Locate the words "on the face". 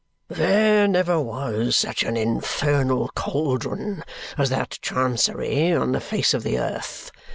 5.73-6.33